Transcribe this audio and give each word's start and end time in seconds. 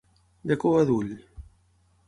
De 0.51 0.57
cua 0.63 0.81
d'ull. 0.91 1.13